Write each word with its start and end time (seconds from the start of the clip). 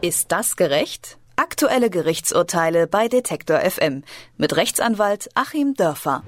Ist 0.00 0.30
das 0.30 0.54
gerecht? 0.54 1.18
Aktuelle 1.34 1.90
Gerichtsurteile 1.90 2.86
bei 2.86 3.08
Detektor 3.08 3.58
FM 3.58 4.04
mit 4.36 4.54
Rechtsanwalt 4.54 5.28
Achim 5.34 5.74
Dörfer. 5.74 6.22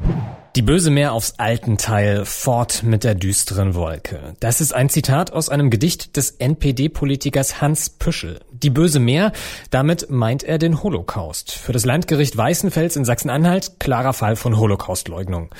Die 0.57 0.63
böse 0.63 0.91
Meer 0.91 1.13
aufs 1.13 1.35
alten 1.39 1.79
Teil, 1.79 2.25
fort 2.25 2.83
mit 2.83 3.05
der 3.05 3.15
düsteren 3.15 3.77
Wolke. 3.77 4.35
Das 4.41 4.61
ist 4.61 4.73
ein 4.75 4.89
Zitat 4.89 5.33
aus 5.33 5.49
einem 5.49 5.71
Gedicht 5.71 6.17
des 6.17 6.33
NPD-Politikers 6.33 7.61
Hans 7.61 7.91
Püschel. 7.91 8.41
Die 8.51 8.71
böse 8.71 8.99
Meer, 8.99 9.31
damit 9.71 10.11
meint 10.11 10.43
er 10.43 10.59
den 10.59 10.83
Holocaust. 10.83 11.53
Für 11.53 11.73
das 11.73 11.85
Landgericht 11.85 12.37
Weißenfels 12.37 12.97
in 12.97 13.05
Sachsen-Anhalt 13.05 13.79
klarer 13.79 14.15
Fall 14.15 14.35
von 14.35 14.59
Holocaustleugnung. 14.59 15.51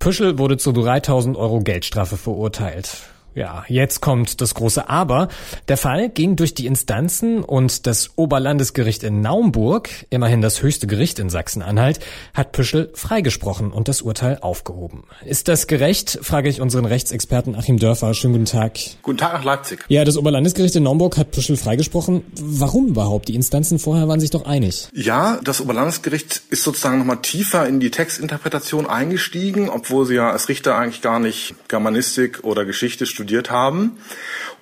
Püschel 0.00 0.36
wurde 0.36 0.56
zu 0.56 0.72
3000 0.72 1.36
Euro 1.36 1.60
Geldstrafe 1.60 2.16
verurteilt. 2.16 3.11
Ja, 3.34 3.64
jetzt 3.68 4.00
kommt 4.00 4.42
das 4.42 4.54
große 4.54 4.90
Aber. 4.90 5.28
Der 5.68 5.78
Fall 5.78 6.10
ging 6.10 6.36
durch 6.36 6.54
die 6.54 6.66
Instanzen 6.66 7.42
und 7.42 7.86
das 7.86 8.10
Oberlandesgericht 8.16 9.02
in 9.04 9.22
Naumburg, 9.22 9.88
immerhin 10.10 10.42
das 10.42 10.62
höchste 10.62 10.86
Gericht 10.86 11.18
in 11.18 11.30
Sachsen-Anhalt, 11.30 12.00
hat 12.34 12.52
Püschel 12.52 12.90
freigesprochen 12.94 13.72
und 13.72 13.88
das 13.88 14.02
Urteil 14.02 14.38
aufgehoben. 14.40 15.04
Ist 15.24 15.48
das 15.48 15.66
gerecht? 15.66 16.18
frage 16.22 16.50
ich 16.50 16.60
unseren 16.60 16.84
Rechtsexperten 16.84 17.54
Achim 17.54 17.78
Dörfer. 17.78 18.12
Schönen 18.12 18.34
guten 18.34 18.44
Tag. 18.44 18.78
Guten 19.00 19.18
Tag 19.18 19.32
nach 19.32 19.44
Leipzig. 19.44 19.84
Ja, 19.88 20.04
das 20.04 20.18
Oberlandesgericht 20.18 20.76
in 20.76 20.82
Naumburg 20.82 21.16
hat 21.16 21.30
Püschel 21.30 21.56
freigesprochen. 21.56 22.24
Warum 22.38 22.88
überhaupt? 22.88 23.28
Die 23.28 23.34
Instanzen 23.34 23.78
vorher 23.78 24.08
waren 24.08 24.20
sich 24.20 24.30
doch 24.30 24.44
einig. 24.44 24.88
Ja, 24.92 25.40
das 25.42 25.62
Oberlandesgericht 25.62 26.42
ist 26.50 26.64
sozusagen 26.64 26.98
nochmal 26.98 27.22
tiefer 27.22 27.66
in 27.66 27.80
die 27.80 27.90
Textinterpretation 27.90 28.86
eingestiegen, 28.86 29.70
obwohl 29.70 30.04
sie 30.04 30.16
ja 30.16 30.30
als 30.30 30.50
Richter 30.50 30.76
eigentlich 30.76 31.00
gar 31.00 31.18
nicht 31.18 31.54
Germanistik 31.68 32.44
oder 32.44 32.66
Geschichte 32.66 33.06
studieren 33.06 33.21
studiert 33.22 33.50
haben 33.50 33.98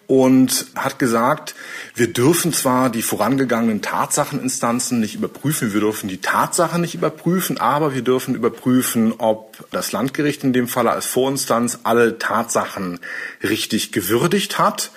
und 0.07 0.67
hat 0.75 0.99
gesagt, 0.99 1.55
wir 1.95 2.13
dürfen 2.13 2.53
zwar 2.53 2.91
die 2.91 3.01
vorangegangenen 3.01 3.81
Tatsacheninstanzen 3.81 5.01
nicht 5.01 5.15
überprüfen, 5.15 5.73
wir 5.73 5.81
dürfen 5.81 6.09
die 6.09 6.21
Tatsache 6.21 6.79
nicht 6.79 6.95
überprüfen, 6.95 7.59
aber 7.59 7.95
wir 7.95 8.03
dürfen 8.03 8.35
überprüfen, 8.35 9.15
ob 9.17 9.57
das 9.71 9.93
Landgericht 9.93 10.45
in 10.45 10.53
dem 10.53 10.69
Falle 10.69 10.91
als 10.91 11.07
Vorinstanz 11.07 11.79
alle 11.85 12.19
Tatsachen 12.19 13.01
richtig 13.43 13.93
gewürdigt 13.93 14.59
hat. 14.59 14.91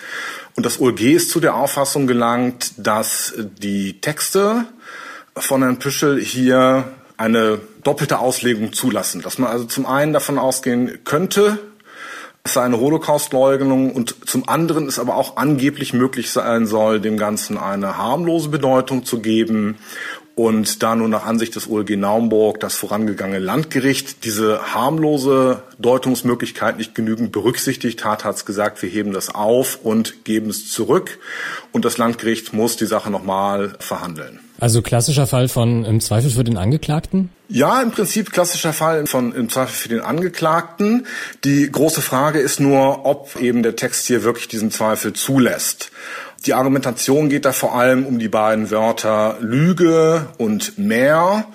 Und 0.56 0.66
das 0.66 0.82
OLG 0.82 1.02
ist 1.14 1.30
zu 1.30 1.40
der 1.40 1.56
Auffassung 1.56 2.06
gelangt, 2.06 2.74
dass 2.78 3.34
die 3.38 4.02
Texte 4.02 4.66
von 5.38 5.62
Herrn 5.62 5.80
Püschel 5.80 6.20
hier 6.20 6.92
eine 7.18 7.62
doppelte 7.84 8.20
Auslegung 8.20 8.74
zulassen. 8.74 9.22
Dass 9.22 9.38
man 9.38 9.50
also 9.50 9.66
zum 9.66 9.86
einen 9.86 10.12
davon 10.12 10.38
ausgehen 10.38 11.00
könnte, 11.06 11.60
es 12.46 12.54
sei 12.54 12.64
eine 12.64 12.80
Holocaustleugnung 12.80 13.92
und 13.92 14.28
zum 14.28 14.50
anderen 14.50 14.88
es 14.88 15.00
aber 15.00 15.16
auch 15.16 15.38
angeblich 15.38 15.94
möglich 15.94 16.30
sein 16.30 16.66
soll, 16.66 17.00
dem 17.00 17.18
Ganzen 17.18 17.58
eine 17.58 17.98
harmlose 17.98 18.50
Bedeutung 18.50 19.06
zu 19.06 19.22
geben 19.22 19.78
und 20.36 20.82
da 20.82 20.96
nun 20.96 21.12
nach 21.12 21.26
Ansicht 21.26 21.56
des 21.56 21.70
OLG 21.70 21.96
Naumburg 21.96 22.60
das 22.60 22.76
vorangegangene 22.76 23.40
Landgericht 23.40 24.26
diese 24.26 24.74
harmlose 24.74 25.62
Deutungsmöglichkeit 25.78 26.78
nicht 26.78 26.96
genügend 26.96 27.32
berücksichtigt 27.32 28.04
hat, 28.04 28.24
hat 28.24 28.36
es 28.38 28.46
gesagt, 28.46 28.82
wir 28.82 28.90
heben 28.90 29.14
das 29.14 29.34
auf 29.34 29.80
und 29.84 30.26
geben 30.26 30.50
es 30.50 30.72
zurück. 30.72 31.20
Und 31.72 31.86
das 31.86 31.98
Landgericht 31.98 32.54
muss 32.54 32.78
die 32.78 32.88
Sache 32.88 33.12
nochmal 33.12 33.76
verhandeln. 33.80 34.40
Also 34.60 34.82
klassischer 34.82 35.28
Fall 35.28 35.50
von 35.50 35.84
im 35.84 36.00
Zweifel 36.00 36.32
für 36.32 36.44
den 36.44 36.58
Angeklagten? 36.58 37.30
Ja, 37.50 37.82
im 37.82 37.92
Prinzip 37.92 38.32
klassischer 38.32 38.74
Fall 38.74 39.06
von 39.06 39.34
im 39.34 39.50
Zweifel 39.50 39.74
für 39.74 39.90
den 39.90 40.00
Angeklagten. 40.00 41.06
Die 41.44 41.70
große 41.70 42.02
Frage 42.02 42.40
ist 42.40 42.60
nur, 42.60 43.06
ob 43.06 43.36
eben 43.40 43.62
der 43.62 43.76
Text 43.76 44.08
hier 44.08 44.24
wirklich 44.24 44.48
diesen 44.48 44.72
Zweifel 44.72 45.14
zulässt. 45.14 45.92
Die 46.46 46.54
Argumentation 46.54 47.30
geht 47.30 47.46
da 47.46 47.54
vor 47.54 47.76
allem 47.76 48.06
um 48.06 48.20
die 48.20 48.28
beiden 48.28 48.70
Wörter 48.70 49.38
Lüge 49.40 50.28
und 50.38 50.78
mehr. 50.78 51.46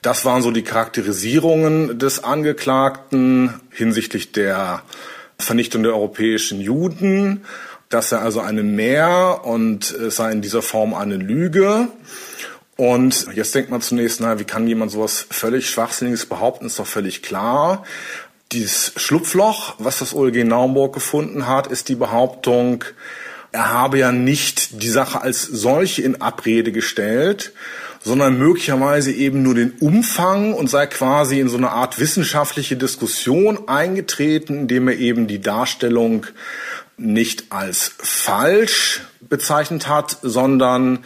Das 0.00 0.24
waren 0.24 0.40
so 0.40 0.50
die 0.50 0.62
Charakterisierungen 0.62 1.98
des 1.98 2.24
Angeklagten 2.24 3.60
hinsichtlich 3.70 4.32
der 4.32 4.82
Vernichtung 5.38 5.82
der 5.82 5.92
europäischen 5.92 6.62
Juden, 6.62 7.44
dass 7.90 8.12
er 8.12 8.22
also 8.22 8.40
eine 8.40 8.62
Mehr 8.62 9.42
und 9.44 9.90
es 9.90 10.16
sei 10.16 10.32
in 10.32 10.40
dieser 10.40 10.62
Form 10.62 10.94
eine 10.94 11.16
Lüge. 11.16 11.88
Und 12.76 13.26
jetzt 13.34 13.54
denkt 13.54 13.70
man 13.70 13.82
zunächst, 13.82 14.22
na, 14.22 14.38
wie 14.38 14.44
kann 14.44 14.66
jemand 14.66 14.90
sowas 14.90 15.26
völlig 15.28 15.68
Schwachsinniges 15.68 16.24
behaupten, 16.24 16.64
ist 16.64 16.78
doch 16.78 16.86
völlig 16.86 17.22
klar. 17.22 17.84
Dieses 18.52 18.94
Schlupfloch, 18.96 19.74
was 19.78 19.98
das 19.98 20.14
OLG 20.14 20.44
Naumburg 20.44 20.94
gefunden 20.94 21.46
hat, 21.46 21.66
ist 21.66 21.90
die 21.90 21.94
Behauptung, 21.94 22.84
er 23.52 23.72
habe 23.72 23.98
ja 23.98 24.12
nicht 24.12 24.82
die 24.82 24.88
Sache 24.88 25.20
als 25.20 25.42
solche 25.42 26.02
in 26.02 26.20
Abrede 26.20 26.72
gestellt, 26.72 27.52
sondern 28.02 28.38
möglicherweise 28.38 29.12
eben 29.12 29.42
nur 29.42 29.54
den 29.54 29.72
Umfang 29.72 30.54
und 30.54 30.70
sei 30.70 30.86
quasi 30.86 31.40
in 31.40 31.48
so 31.48 31.56
eine 31.56 31.70
Art 31.70 31.98
wissenschaftliche 31.98 32.76
Diskussion 32.76 33.68
eingetreten, 33.68 34.60
indem 34.60 34.88
er 34.88 34.96
eben 34.96 35.26
die 35.26 35.40
Darstellung 35.40 36.26
nicht 36.96 37.44
als 37.50 37.92
falsch 37.98 39.02
bezeichnet 39.20 39.88
hat, 39.88 40.18
sondern 40.22 41.04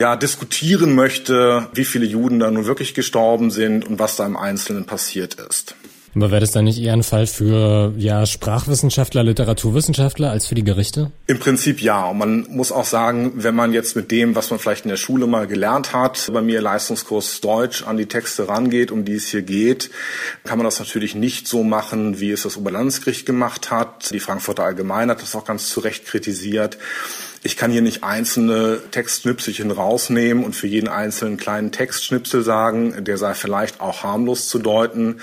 ja, 0.00 0.16
diskutieren 0.16 0.94
möchte, 0.96 1.68
wie 1.74 1.84
viele 1.84 2.06
Juden 2.06 2.40
da 2.40 2.50
nun 2.50 2.66
wirklich 2.66 2.94
gestorben 2.94 3.50
sind 3.50 3.86
und 3.86 4.00
was 4.00 4.16
da 4.16 4.26
im 4.26 4.36
Einzelnen 4.36 4.84
passiert 4.84 5.34
ist. 5.34 5.76
Aber 6.14 6.30
wäre 6.30 6.40
das 6.40 6.50
dann 6.50 6.64
nicht 6.64 6.80
eher 6.80 6.92
ein 6.92 7.02
Fall 7.02 7.26
für 7.26 7.94
ja, 7.96 8.26
Sprachwissenschaftler, 8.26 9.22
Literaturwissenschaftler 9.24 10.30
als 10.30 10.46
für 10.46 10.54
die 10.54 10.64
Gerichte? 10.64 11.10
Im 11.26 11.38
Prinzip 11.38 11.80
ja. 11.80 12.04
Und 12.06 12.18
man 12.18 12.46
muss 12.50 12.70
auch 12.70 12.84
sagen, 12.84 13.32
wenn 13.36 13.54
man 13.54 13.72
jetzt 13.72 13.96
mit 13.96 14.10
dem, 14.10 14.34
was 14.34 14.50
man 14.50 14.58
vielleicht 14.58 14.84
in 14.84 14.90
der 14.90 14.96
Schule 14.96 15.26
mal 15.26 15.46
gelernt 15.46 15.94
hat, 15.94 16.30
bei 16.32 16.42
mir 16.42 16.60
Leistungskurs 16.60 17.40
Deutsch 17.40 17.86
an 17.86 17.96
die 17.96 18.06
Texte 18.06 18.46
rangeht, 18.46 18.90
um 18.90 19.06
die 19.06 19.14
es 19.14 19.28
hier 19.28 19.42
geht, 19.42 19.90
kann 20.44 20.58
man 20.58 20.66
das 20.66 20.78
natürlich 20.78 21.14
nicht 21.14 21.48
so 21.48 21.62
machen, 21.62 22.20
wie 22.20 22.30
es 22.30 22.42
das 22.42 22.58
Oberlandesgericht 22.58 23.24
gemacht 23.24 23.70
hat. 23.70 24.10
Die 24.12 24.20
Frankfurter 24.20 24.64
Allgemeine 24.64 25.12
hat 25.12 25.22
das 25.22 25.34
auch 25.34 25.46
ganz 25.46 25.70
zu 25.70 25.80
Recht 25.80 26.04
kritisiert. 26.04 26.76
Ich 27.44 27.56
kann 27.56 27.72
hier 27.72 27.82
nicht 27.82 28.04
einzelne 28.04 28.78
Textschnipselchen 28.92 29.72
rausnehmen 29.72 30.44
und 30.44 30.54
für 30.54 30.68
jeden 30.68 30.88
einzelnen 30.88 31.38
kleinen 31.38 31.72
Textschnipsel 31.72 32.42
sagen, 32.44 33.04
der 33.04 33.18
sei 33.18 33.34
vielleicht 33.34 33.80
auch 33.80 34.04
harmlos 34.04 34.48
zu 34.48 34.60
deuten, 34.60 35.20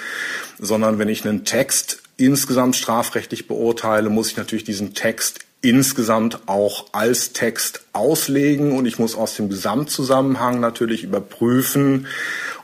sondern 0.59 1.00
wenn 1.00 1.07
ich 1.07 1.25
einen 1.25 1.46
Text 1.46 2.02
insgesamt 2.18 2.75
strafrechtlich 2.75 3.47
beurteile, 3.47 4.09
muss 4.09 4.31
ich 4.31 4.38
natürlich 4.38 4.66
diesen 4.66 4.94
Text 4.94 5.40
insgesamt 5.62 6.47
auch 6.47 6.88
als 6.91 7.31
Text 7.31 7.84
auslegen 7.94 8.78
und 8.78 8.86
ich 8.86 9.00
muss 9.00 9.16
aus 9.16 9.36
dem 9.36 9.47
Gesamtzusammenhang 9.47 10.59
natürlich 10.59 11.03
überprüfen, 11.03 12.07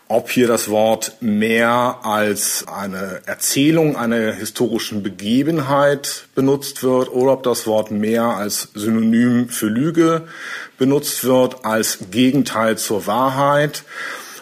ob 0.07 0.29
hier 0.29 0.47
das 0.47 0.69
Wort 0.69 1.17
mehr 1.19 1.99
als 2.03 2.66
eine 2.67 3.21
Erzählung 3.25 3.95
einer 3.95 4.33
historischen 4.33 5.01
Begebenheit 5.01 6.27
benutzt 6.35 6.83
wird 6.83 7.11
oder 7.11 7.33
ob 7.33 7.43
das 7.43 7.66
Wort 7.66 7.89
mehr 7.89 8.23
als 8.23 8.69
Synonym 8.75 9.49
für 9.49 9.67
Lüge 9.67 10.27
benutzt 10.77 11.23
wird, 11.23 11.66
als 11.66 11.99
Gegenteil 12.11 12.77
zur 12.77 13.07
Wahrheit. 13.07 13.83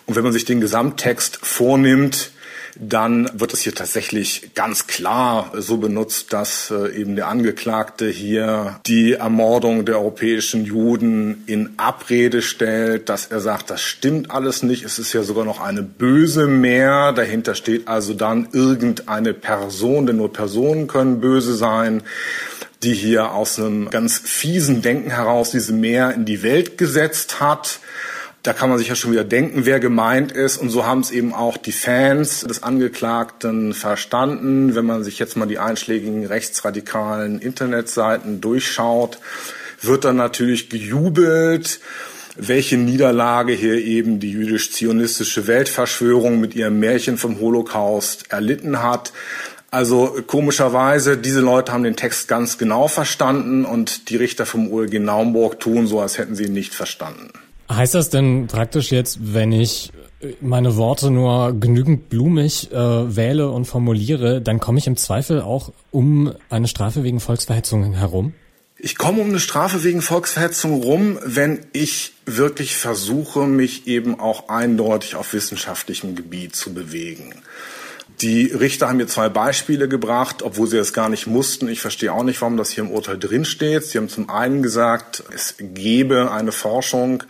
Und 0.06 0.16
wenn 0.18 0.24
man 0.24 0.34
sich 0.34 0.44
den 0.44 0.59
Gesamttext 0.59 1.40
vornimmt, 1.41 2.33
dann 2.80 3.30
wird 3.34 3.54
es 3.54 3.62
hier 3.62 3.76
tatsächlich 3.76 4.52
ganz 4.56 4.88
klar 4.88 5.52
so 5.58 5.78
benutzt, 5.78 6.34
dass 6.34 6.72
äh, 6.72 6.96
eben 7.00 7.16
der 7.16 7.28
Angeklagte 7.28 8.10
hier 8.10 8.80
die 8.86 9.14
Ermordung 9.14 9.86
der 9.86 9.98
europäischen 9.98 10.66
Juden 10.66 11.44
in 11.46 11.74
Abrede 11.78 12.42
stellt, 12.42 13.10
dass 13.10 13.28
er 13.28 13.40
sagt, 13.40 13.70
das 13.70 13.82
stimmt 13.82 14.32
alles 14.32 14.64
nicht, 14.64 14.84
es 14.84 15.00
ist 15.00 15.14
ja 15.14 15.24
sogar 15.24 15.46
noch 15.46 15.62
eine 15.62 15.84
böse 15.84 16.48
mehr, 16.48 17.14
dahinter 17.14 17.56
steht 17.56 17.88
also 17.88 18.14
dann 18.14 18.48
irgendeine 18.52 19.34
Person, 19.34 20.06
denn 20.06 20.18
nur 20.18 20.34
Personen 20.34 20.88
können 20.88 21.22
böse 21.22 21.56
sein 21.56 22.04
die 22.84 22.94
hier 22.94 23.32
aus 23.32 23.60
einem 23.60 23.90
ganz 23.90 24.18
fiesen 24.18 24.82
Denken 24.82 25.10
heraus 25.10 25.52
diese 25.52 25.72
Meer 25.72 26.14
in 26.14 26.26
die 26.26 26.44
Welt 26.44 26.78
gesetzt 26.78 27.40
hat 27.40 27.80
da 28.44 28.51
kann 28.51 28.69
man 28.69 28.78
sich 28.78 28.90
ja 28.90 28.95
schon 28.95 29.13
wieder 29.13 29.24
denken, 29.24 29.66
wer 29.66 29.80
gemeint 29.80 30.34
ist. 30.34 30.57
Und 30.57 30.69
so 30.69 30.86
haben 30.86 31.00
es 31.00 31.12
eben 31.12 31.34
auch 31.34 31.56
die 31.56 31.72
Fans 31.72 32.42
des 32.42 32.62
Angeklagten 32.62 33.74
verstanden. 33.74 34.75
Wenn 34.75 34.86
man 34.86 35.06
sich 35.06 35.18
jetzt 35.18 35.38
mal 35.38 35.45
die 35.45 35.60
einschlägigen 35.60 36.25
rechtsradikalen 36.25 37.40
Internetseiten 37.40 38.42
durchschaut, 38.42 39.18
wird 39.81 40.04
dann 40.04 40.18
natürlich 40.18 40.69
gejubelt, 40.69 41.80
welche 42.36 42.75
Niederlage 42.75 43.54
hier 43.54 43.75
eben 43.75 44.19
die 44.19 44.31
jüdisch-zionistische 44.31 45.48
Weltverschwörung 45.48 46.42
mit 46.42 46.54
ihrem 46.54 46.80
Märchen 46.80 47.18
vom 47.18 47.40
Holocaust 47.40 48.25
erlitten 48.30 48.84
hat. 48.84 49.13
Also 49.72 50.18
komischerweise, 50.28 51.18
diese 51.18 51.40
Leute 51.40 51.72
haben 51.72 51.84
den 51.84 51.95
Text 51.95 52.28
ganz 52.28 52.57
genau 52.57 52.90
verstanden 52.90 53.63
und 53.63 54.10
die 54.10 54.18
Richter 54.18 54.45
vom 54.45 54.69
OLG 54.69 55.00
Naumburg 55.00 55.62
tun 55.62 55.88
so, 55.88 56.01
als 56.01 56.18
hätten 56.18 56.36
sie 56.36 56.45
ihn 56.45 56.54
nicht 56.54 56.74
verstanden. 56.74 57.31
Heißt 57.75 57.96
das 57.96 58.10
denn 58.10 58.48
praktisch 58.48 58.92
jetzt, 58.92 59.20
wenn 59.34 59.52
ich 59.52 59.92
meine 60.42 60.75
Worte 60.78 61.12
nur 61.12 61.54
genügend 61.60 62.10
blumig 62.10 62.72
äh, 62.72 62.75
wähle 63.16 63.50
und 63.50 63.66
formuliere, 63.66 64.42
dann 64.42 64.60
komme 64.60 64.80
ich 64.80 64.88
im 64.88 64.96
Zweifel 64.96 65.42
auch 65.42 65.74
um 65.92 66.34
eine 66.50 66.68
Strafe 66.68 67.04
wegen 67.04 67.20
Volksverhetzung 67.20 67.94
herum? 67.94 68.34
Ich 68.78 68.98
komme 68.98 69.22
um 69.22 69.30
eine 69.30 69.40
Strafe 69.40 69.84
wegen 69.84 70.02
Volksverhetzung 70.02 70.81
rum, 70.81 71.18
wenn 71.24 71.66
ich 71.72 72.14
wirklich 72.25 72.75
versuche, 72.75 73.48
mich 73.48 73.88
eben 73.88 74.19
auch 74.19 74.50
eindeutig 74.50 75.16
auf 75.16 75.34
wissenschaftlichem 75.34 76.16
Gebiet 76.16 76.56
zu 76.56 76.74
bewegen. 76.74 77.34
Die 78.22 78.46
Richter 78.46 78.88
haben 78.88 78.98
mir 78.98 79.08
zwei 79.08 79.28
Beispiele 79.28 79.88
gebracht, 79.88 80.44
obwohl 80.44 80.68
sie 80.68 80.78
es 80.78 80.94
gar 80.94 81.10
nicht 81.10 81.28
mussten. 81.28 81.68
Ich 81.68 81.82
verstehe 81.82 82.14
auch 82.14 82.24
nicht, 82.24 82.40
warum 82.42 82.58
das 82.58 82.70
hier 82.70 82.84
im 82.84 82.92
Urteil 82.92 83.18
drinsteht. 83.18 83.86
Sie 83.86 83.98
haben 83.98 84.08
zum 84.08 84.30
einen 84.30 84.62
gesagt, 84.62 85.24
es 85.34 85.56
gebe 85.60 86.32
eine 86.32 86.52
Forschung, 86.52 87.24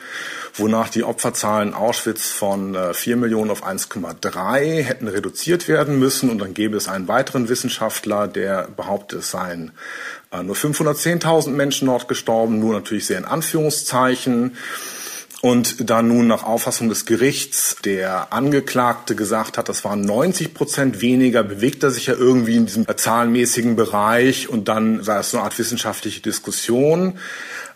wonach 0.56 0.90
die 0.90 1.04
Opferzahlen 1.04 1.74
Auschwitz 1.74 2.28
von 2.28 2.78
4 2.94 3.14
äh, 3.14 3.18
Millionen 3.18 3.50
auf 3.50 3.66
1,3 3.66 4.84
hätten 4.84 5.08
reduziert 5.08 5.68
werden 5.68 5.98
müssen. 6.00 6.30
Und 6.30 6.40
dann 6.40 6.54
gäbe 6.54 6.78
es 6.78 6.88
einen 6.88 7.08
weiteren 7.08 7.50
Wissenschaftler, 7.50 8.28
der 8.28 8.68
behauptet, 8.68 9.20
es 9.20 9.32
seien 9.32 9.72
äh, 10.32 10.44
nur 10.44 10.56
510.000 10.56 11.52
Menschen 11.52 11.88
dort 11.88 12.08
gestorben, 12.08 12.60
nur 12.60 12.74
natürlich 12.74 13.06
sehr 13.06 13.18
in 13.18 13.26
Anführungszeichen. 13.26 14.58
Und 15.46 15.90
da 15.90 16.02
nun 16.02 16.28
nach 16.28 16.44
Auffassung 16.44 16.88
des 16.88 17.06
Gerichts 17.06 17.76
der 17.84 18.32
Angeklagte 18.32 19.14
gesagt 19.14 19.58
hat, 19.58 19.68
das 19.68 19.84
waren 19.84 20.00
90 20.00 20.54
Prozent 20.54 21.02
weniger, 21.02 21.44
bewegt 21.44 21.84
er 21.84 21.92
sich 21.92 22.06
ja 22.06 22.14
irgendwie 22.14 22.56
in 22.56 22.66
diesem 22.66 22.86
zahlenmäßigen 22.88 23.76
Bereich 23.76 24.48
und 24.48 24.70
dann 24.70 25.04
sei 25.04 25.18
es 25.18 25.32
so 25.32 25.38
eine 25.38 25.44
Art 25.44 25.60
wissenschaftliche 25.60 26.22
Diskussion. 26.22 27.20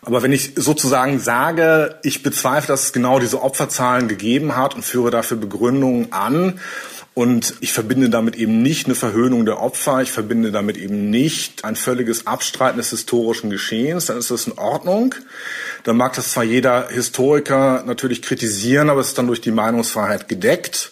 Aber 0.01 0.23
wenn 0.23 0.31
ich 0.31 0.53
sozusagen 0.55 1.19
sage, 1.19 1.99
ich 2.03 2.23
bezweifle, 2.23 2.67
dass 2.67 2.83
es 2.85 2.93
genau 2.93 3.19
diese 3.19 3.41
Opferzahlen 3.41 4.07
gegeben 4.07 4.55
hat 4.55 4.73
und 4.73 4.85
führe 4.85 5.11
dafür 5.11 5.35
Begründungen 5.35 6.13
an, 6.13 6.61
und 7.17 7.55
ich 7.61 7.73
verbinde 7.73 8.11
damit 8.11 8.35
eben 8.35 8.61
nicht 8.61 8.85
eine 8.85 8.93
Verhöhnung 8.93 9.43
der 9.47 9.59
Opfer, 9.59 10.03
ich 10.03 10.11
verbinde 10.11 10.51
damit 10.51 10.77
eben 10.77 11.09
nicht 11.09 11.65
ein 11.65 11.75
völliges 11.75 12.27
Abstreiten 12.27 12.77
des 12.77 12.91
historischen 12.91 13.49
Geschehens, 13.49 14.05
dann 14.05 14.19
ist 14.19 14.29
das 14.29 14.45
in 14.45 14.53
Ordnung. 14.59 15.15
Dann 15.83 15.97
mag 15.97 16.13
das 16.13 16.33
zwar 16.33 16.43
jeder 16.43 16.89
Historiker 16.89 17.81
natürlich 17.87 18.21
kritisieren, 18.21 18.91
aber 18.91 19.01
es 19.01 19.07
ist 19.07 19.17
dann 19.17 19.25
durch 19.25 19.41
die 19.41 19.49
Meinungsfreiheit 19.49 20.27
gedeckt. 20.27 20.91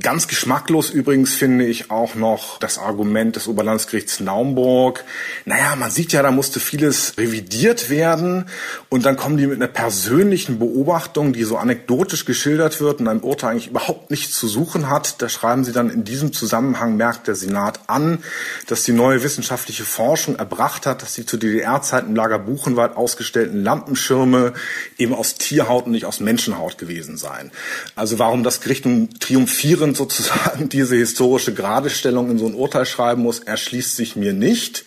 Ganz 0.00 0.26
geschmacklos 0.26 0.88
übrigens 0.88 1.34
finde 1.34 1.66
ich 1.66 1.90
auch 1.90 2.14
noch 2.14 2.58
das 2.58 2.78
Argument 2.78 3.36
des 3.36 3.46
Oberlandesgerichts 3.46 4.20
Naumburg. 4.20 5.04
Naja, 5.44 5.76
man 5.76 5.90
sieht 5.90 6.14
ja, 6.14 6.22
da 6.22 6.30
musste 6.30 6.60
vieles 6.60 7.18
revidiert 7.18 7.90
werden 7.90 8.46
und 8.88 9.04
dann 9.04 9.18
kommen 9.18 9.36
die 9.36 9.46
mit 9.46 9.56
einer 9.56 9.68
persönlichen 9.68 10.58
Beobachtung, 10.58 11.34
die 11.34 11.44
so 11.44 11.58
anekdotisch 11.58 12.24
geschildert 12.24 12.80
wird 12.80 13.00
und 13.00 13.08
einem 13.08 13.20
Urteil 13.20 13.50
eigentlich 13.50 13.68
überhaupt 13.68 14.10
nichts 14.10 14.38
zu 14.38 14.48
suchen 14.48 14.88
hat. 14.88 15.20
Da 15.20 15.28
schreiben 15.28 15.62
sie 15.62 15.72
dann 15.72 15.90
in 15.90 16.04
diesem 16.04 16.32
Zusammenhang 16.32 16.96
merkt 16.96 17.28
der 17.28 17.34
Senat 17.34 17.80
an, 17.88 18.24
dass 18.68 18.84
die 18.84 18.92
neue 18.92 19.22
wissenschaftliche 19.22 19.84
Forschung 19.84 20.36
erbracht 20.36 20.86
hat, 20.86 21.02
dass 21.02 21.12
die 21.16 21.26
zu 21.26 21.36
DDR-Zeiten 21.36 22.08
im 22.08 22.16
Lager 22.16 22.38
Buchenwald 22.38 22.96
ausgestellten 22.96 23.62
Lampenschirme 23.62 24.54
eben 24.96 25.12
aus 25.12 25.34
Tierhaut 25.34 25.84
und 25.84 25.92
nicht 25.92 26.06
aus 26.06 26.20
Menschenhaut 26.20 26.78
gewesen 26.78 27.18
seien. 27.18 27.50
Also 27.94 28.18
warum 28.18 28.42
das 28.42 28.62
Gericht 28.62 28.86
nun 28.86 29.10
triumphiert 29.20 29.81
triumphierend 29.82 29.96
sozusagen 29.96 30.68
diese 30.68 30.96
historische 30.96 31.52
Geradestellung 31.52 32.30
in 32.30 32.38
so 32.38 32.46
ein 32.46 32.54
Urteil 32.54 32.86
schreiben 32.86 33.22
muss, 33.22 33.40
erschließt 33.40 33.96
sich 33.96 34.16
mir 34.16 34.32
nicht. 34.32 34.84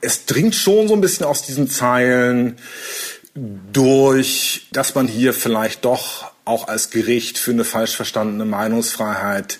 Es 0.00 0.26
dringt 0.26 0.54
schon 0.54 0.88
so 0.88 0.94
ein 0.94 1.00
bisschen 1.00 1.26
aus 1.26 1.42
diesen 1.42 1.68
Zeilen 1.70 2.56
durch, 3.72 4.68
dass 4.72 4.94
man 4.94 5.08
hier 5.08 5.32
vielleicht 5.32 5.84
doch 5.84 6.32
auch 6.44 6.68
als 6.68 6.90
Gericht 6.90 7.38
für 7.38 7.52
eine 7.52 7.64
falsch 7.64 7.96
verstandene 7.96 8.44
Meinungsfreiheit 8.44 9.58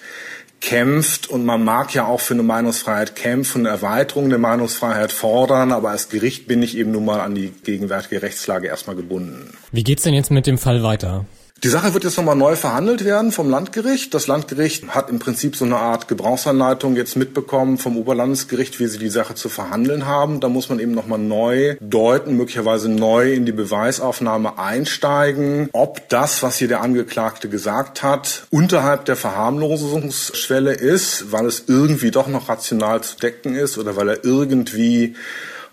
kämpft 0.60 1.28
und 1.28 1.44
man 1.44 1.62
mag 1.64 1.92
ja 1.92 2.06
auch 2.06 2.20
für 2.20 2.34
eine 2.34 2.42
Meinungsfreiheit 2.42 3.16
kämpfen, 3.16 3.66
eine 3.66 3.70
Erweiterung 3.70 4.30
der 4.30 4.38
Meinungsfreiheit 4.38 5.12
fordern, 5.12 5.72
aber 5.72 5.90
als 5.90 6.08
Gericht 6.08 6.46
bin 6.46 6.62
ich 6.62 6.76
eben 6.76 6.92
nun 6.92 7.04
mal 7.04 7.20
an 7.20 7.34
die 7.34 7.50
gegenwärtige 7.50 8.22
Rechtslage 8.22 8.68
erstmal 8.68 8.96
gebunden. 8.96 9.52
Wie 9.72 9.82
geht's 9.82 10.04
denn 10.04 10.14
jetzt 10.14 10.30
mit 10.30 10.46
dem 10.46 10.56
Fall 10.56 10.82
weiter? 10.82 11.26
Die 11.64 11.70
Sache 11.70 11.94
wird 11.94 12.04
jetzt 12.04 12.18
nochmal 12.18 12.36
neu 12.36 12.56
verhandelt 12.56 13.06
werden 13.06 13.32
vom 13.32 13.48
Landgericht. 13.48 14.12
Das 14.12 14.26
Landgericht 14.26 14.88
hat 14.88 15.08
im 15.08 15.18
Prinzip 15.18 15.56
so 15.56 15.64
eine 15.64 15.78
Art 15.78 16.08
Gebrauchsanleitung 16.08 16.94
jetzt 16.94 17.16
mitbekommen 17.16 17.78
vom 17.78 17.96
Oberlandesgericht, 17.96 18.80
wie 18.80 18.86
sie 18.86 18.98
die 18.98 19.08
Sache 19.08 19.34
zu 19.34 19.48
verhandeln 19.48 20.04
haben. 20.04 20.40
Da 20.40 20.50
muss 20.50 20.68
man 20.68 20.78
eben 20.78 20.92
nochmal 20.92 21.18
neu 21.18 21.76
deuten, 21.80 22.36
möglicherweise 22.36 22.90
neu 22.90 23.32
in 23.32 23.46
die 23.46 23.52
Beweisaufnahme 23.52 24.58
einsteigen, 24.58 25.70
ob 25.72 26.06
das, 26.10 26.42
was 26.42 26.58
hier 26.58 26.68
der 26.68 26.82
Angeklagte 26.82 27.48
gesagt 27.48 28.02
hat, 28.02 28.46
unterhalb 28.50 29.06
der 29.06 29.16
Verharmlosungsschwelle 29.16 30.74
ist, 30.74 31.32
weil 31.32 31.46
es 31.46 31.64
irgendwie 31.66 32.10
doch 32.10 32.26
noch 32.26 32.50
rational 32.50 33.02
zu 33.02 33.16
decken 33.16 33.54
ist 33.54 33.78
oder 33.78 33.96
weil 33.96 34.10
er 34.10 34.24
irgendwie 34.24 35.16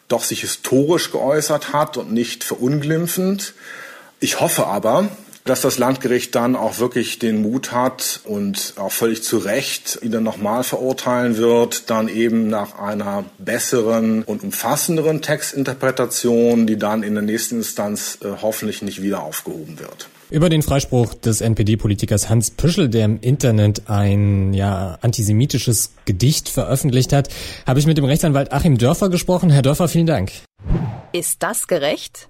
doch 0.07 0.23
sich 0.23 0.39
historisch 0.39 1.11
geäußert 1.11 1.73
hat 1.73 1.97
und 1.97 2.13
nicht 2.13 2.45
verunglimpfend. 2.45 3.55
Ich 4.21 4.39
hoffe 4.39 4.67
aber, 4.67 5.09
dass 5.43 5.61
das 5.61 5.77
Landgericht 5.77 6.35
dann 6.35 6.55
auch 6.55 6.79
wirklich 6.79 7.19
den 7.19 7.41
Mut 7.41 7.71
hat 7.71 8.21
und 8.25 8.73
auch 8.77 8.91
völlig 8.91 9.23
zu 9.23 9.38
Recht 9.38 9.99
ihn 10.01 10.11
dann 10.11 10.23
nochmal 10.23 10.63
verurteilen 10.63 11.38
wird, 11.38 11.89
dann 11.89 12.07
eben 12.07 12.47
nach 12.47 12.77
einer 12.77 13.25
besseren 13.38 14.23
und 14.23 14.43
umfassenderen 14.43 15.21
Textinterpretation, 15.21 16.67
die 16.67 16.77
dann 16.77 17.03
in 17.03 17.13
der 17.13 17.23
nächsten 17.23 17.57
Instanz 17.57 18.19
äh, 18.21 18.27
hoffentlich 18.41 18.81
nicht 18.81 19.01
wieder 19.01 19.23
aufgehoben 19.23 19.79
wird. 19.79 20.09
Über 20.29 20.47
den 20.47 20.61
Freispruch 20.61 21.13
des 21.13 21.41
NPD-Politikers 21.41 22.29
Hans 22.29 22.51
Püschel, 22.51 22.88
der 22.88 23.03
im 23.03 23.19
Internet 23.19 23.89
ein 23.89 24.53
ja 24.53 24.97
antisemitisches 25.01 25.91
Gedicht 26.05 26.47
veröffentlicht 26.47 27.11
hat, 27.11 27.27
habe 27.67 27.79
ich 27.79 27.85
mit 27.85 27.97
dem 27.97 28.05
Rechtsanwalt 28.05 28.53
Achim 28.53 28.77
Dörfer 28.77 29.09
gesprochen. 29.09 29.49
Herr 29.49 29.61
Dörfer, 29.61 29.89
vielen 29.89 30.07
Dank. 30.07 30.31
Ist 31.11 31.43
das 31.43 31.67
gerecht? 31.67 32.29